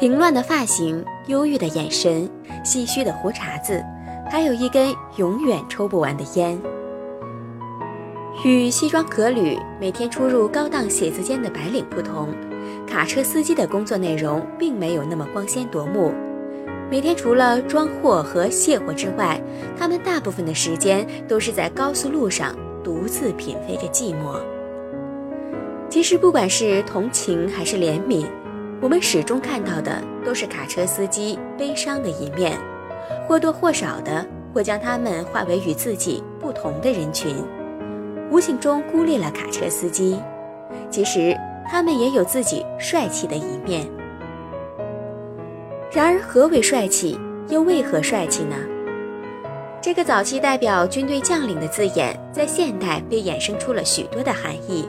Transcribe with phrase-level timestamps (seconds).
[0.00, 2.26] 凌乱的发型，忧郁的眼神，
[2.64, 3.84] 唏嘘的胡茬子，
[4.30, 6.58] 还有一根永远抽不完的烟。
[8.42, 12.30] 与西装革履、每天出入高档写字间的白领不同，
[12.86, 16.14] 卡车司机的工作内容并没有那么光鲜夺目。
[16.90, 19.38] 每天除了装货和卸货之外，
[19.78, 22.54] 他们大部分的时间都是在高速路上。
[22.82, 24.40] 独自品味着寂寞。
[25.90, 28.24] 其实，不管是同情还是怜悯，
[28.80, 32.58] 我们始终看到的都是卡车司机悲伤的一面，
[33.28, 37.36] 或多或少的会将他们化为与自己不同的人群，
[38.30, 40.18] 无形中孤立了卡车司机。
[40.88, 41.36] 其实，
[41.70, 43.86] 他们也有自己帅气的一面。
[45.92, 47.18] 然而，何为帅气？
[47.48, 48.56] 又为何帅气呢？
[49.82, 54.88] 这个早期代表军队将领的字眼，在现代被衍生出了许多的含义，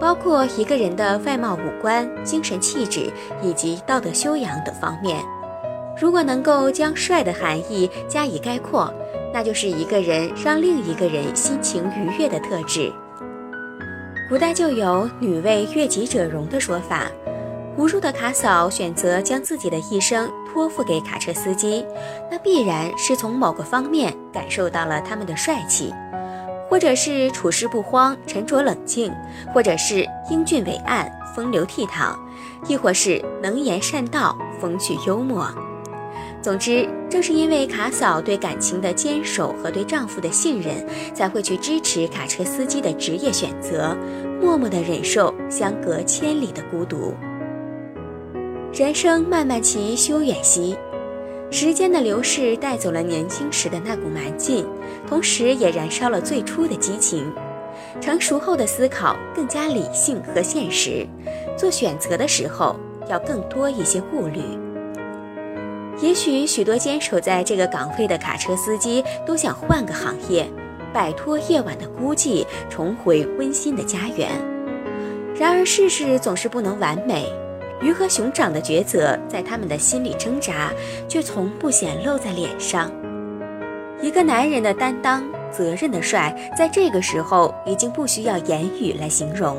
[0.00, 5.24] 包括一个人的外貌、五官、精神气质以及道德修养等方面。
[5.98, 8.92] 如果能够将“帅”的含义加以概括，
[9.32, 12.92] 那就是一个人让另一个人心情愉悦的特质。
[14.28, 17.06] 古代就有“女为悦己者容”的说法。
[17.78, 21.84] 无数的卡嫂选择将自己的一生托付给卡车司机，
[22.30, 25.92] 那必然是从某个方面感受到了他们的帅气，
[26.68, 29.12] 或者是处事不慌、沉着冷静，
[29.52, 32.14] 或者是英俊伟岸、风流倜傥，
[32.68, 35.48] 亦或是能言善道、风趣幽默。
[36.42, 40.74] 总之，正是因为卡嫂对感情的坚守和对丈夫的信任，
[41.12, 43.96] 才会去支持卡车司机的职业选择，
[44.40, 47.14] 默默地忍受相隔千里的孤独。
[48.72, 50.76] 人生漫漫其修远兮，
[51.50, 54.66] 时间的流逝带走了年轻时的那股蛮劲，
[55.08, 57.32] 同时也燃烧了最初的激情。
[58.00, 61.06] 成熟后的思考更加理性和现实，
[61.56, 62.76] 做选择的时候
[63.08, 64.40] 要更多一些顾虑。
[66.00, 70.46] 也许许多坚守在这个岗位的卡车司机都想换个行业，
[70.92, 74.30] 摆脱夜晚的孤寂，重回温馨的家园。
[75.34, 77.32] 然而世事总是不能完美。
[77.80, 80.72] 鱼和熊掌的抉择在他们的心里挣扎，
[81.08, 82.90] 却从不显露在脸上。
[84.00, 89.58] 一个男人的担当、责任的帅，在这个时候已经不需要言语来形容。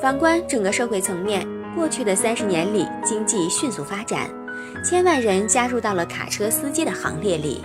[0.00, 4.30] 反观整个社会层面，过去的三十年里，经济迅速发展，
[4.84, 7.62] 千万人加入到了卡车司机的行列里，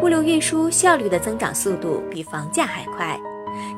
[0.00, 3.18] 物流运输效率的增长速度比房价还快。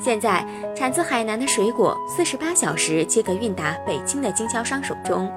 [0.00, 0.44] 现在，
[0.76, 5.30] 产自海南的水果四十八小时即可运达北京的经销商手中。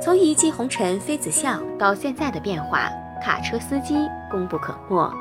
[0.00, 2.88] 从一骑红尘妃子笑到现在的变化，
[3.22, 3.94] 卡车司机
[4.30, 5.12] 功不可没。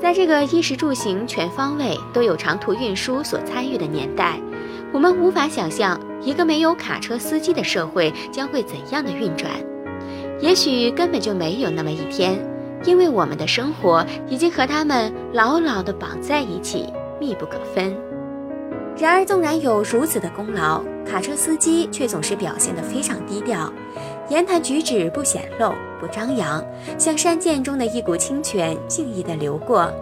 [0.00, 4.38] 在这个衣食住行全方位都有长途运输所参与的年代，
[4.92, 9.50] 我们无法想象一个没有卡车司机的社会将会怎样的运转。
[10.40, 12.38] 也许根本就没有那么一天，
[12.84, 16.92] 因为我们的生活已经和他们牢牢地绑在一起。
[17.26, 17.92] 密不可分。
[18.96, 23.70] 然而，纵然有如此的功劳，卡车司机却总是表现得非常低调，
[24.28, 26.64] 言谈举止不显露、不张扬，
[26.96, 29.92] 像山涧中的一股清泉，静逸地流过。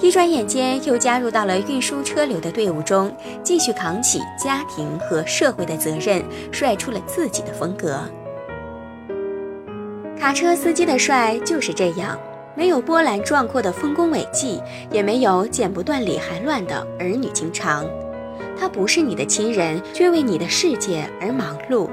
[0.00, 6.22] 一转眼间，又加入到了运输车流的队伍中，继续扛起家庭和社会的责任，
[6.52, 8.00] 帅出了自己的风格。
[10.18, 12.16] 卡车司机的帅就是这样。
[12.56, 14.60] 没有波澜壮阔的丰功伟绩，
[14.90, 17.86] 也没有剪不断理还乱的儿女情长。
[18.58, 21.88] 他不是你的亲人，却为你的世界而忙碌。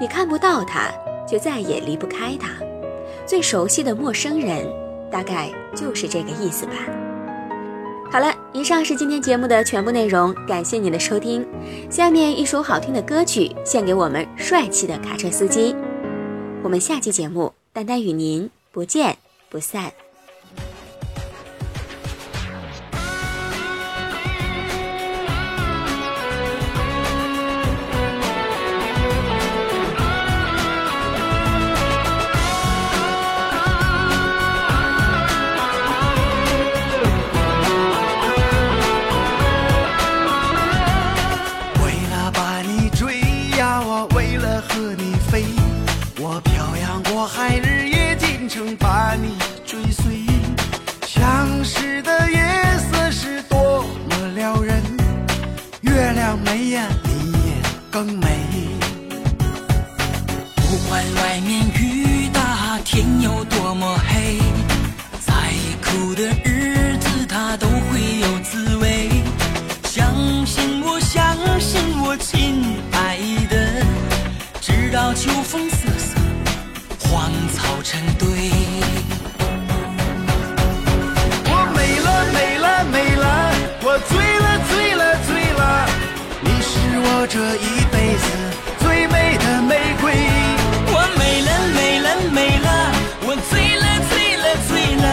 [0.00, 0.90] 你看不到他，
[1.26, 2.50] 就再也离不开他。
[3.24, 4.66] 最熟悉的陌生人，
[5.10, 6.72] 大概就是这个意思吧。
[8.12, 11.44] 好了，以上是今天节目的全部内容，感谢你的收听。
[11.90, 15.74] 下面一首好听的歌曲，献给我们帅气的卡车司机。
[16.62, 19.16] 我们下期节目，丹丹与您不见
[19.48, 19.92] 不散。
[41.82, 43.20] 为了把你追
[43.56, 45.44] 呀，我为了和你飞，
[46.18, 47.85] 我漂洋过海，日
[48.48, 50.24] 程把你追随。
[51.06, 52.38] 相识的夜
[52.90, 54.82] 色是多么撩人，
[55.80, 57.52] 月亮美呀，你也
[57.90, 58.26] 更美。
[60.56, 64.38] 不管外面雨大，天有多么黑，
[65.20, 65.32] 再
[65.82, 69.10] 苦的日子它都会有滋味。
[69.84, 70.14] 相
[70.46, 73.18] 信我，相信我，亲爱
[73.48, 73.84] 的，
[74.60, 76.14] 直到秋风瑟瑟，
[77.08, 78.25] 荒草成堆。
[87.36, 88.26] 这一辈子
[88.78, 90.10] 最美的玫瑰。
[90.88, 92.68] 我美了，美了，美了，
[93.26, 95.04] 我醉了，醉了，醉了。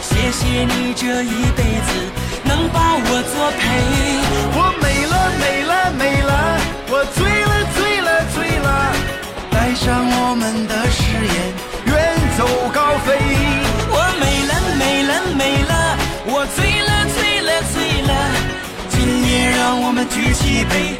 [0.00, 1.90] 谢谢你这一辈子
[2.44, 3.60] 能把我作陪。
[4.56, 6.32] 我美了，美了，美了，
[6.88, 8.96] 我醉了，醉了，醉了，
[9.50, 11.36] 带上我们的誓言，
[11.92, 13.20] 远走高飞。
[13.92, 15.72] 我美了，美了，美了，
[16.24, 18.12] 我醉了，醉了，醉了。
[18.88, 18.96] 今
[19.28, 20.96] 夜让我们举起杯，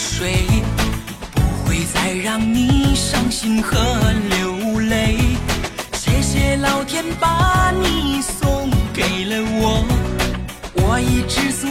[0.00, 0.46] 水，
[1.34, 3.76] 不会再让你伤心和
[4.30, 5.18] 流泪。
[5.92, 9.84] 谢谢老天把你送给了我，
[10.74, 11.68] 我已知足，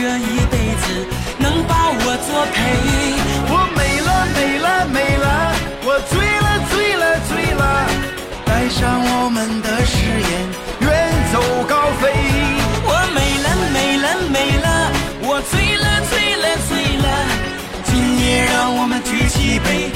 [0.00, 1.06] 这一辈子
[1.36, 2.56] 能把我作陪。
[3.52, 5.52] 我美了，美了，美了，
[5.84, 7.62] 我醉了，醉了，醉了，
[8.46, 10.32] 带上我们的誓言，
[10.80, 10.88] 远
[11.30, 11.36] 走
[11.68, 12.08] 高飞。
[12.82, 14.68] 我美了，美了，美了，
[15.20, 17.06] 我醉了，醉了，醉了。
[17.84, 17.92] 今
[18.24, 19.92] 夜让我们举起杯，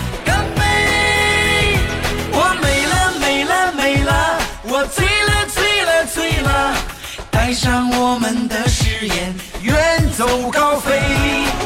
[7.47, 9.77] 带上我们的誓言，远
[10.17, 10.99] 走高飞。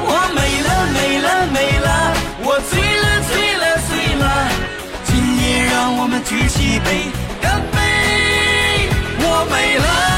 [0.03, 4.25] 我美了，美了，美了，我醉了，醉了，醉了。
[5.05, 7.07] 今夜让我们举起杯，
[7.41, 7.79] 干杯！
[9.21, 10.18] 我美了。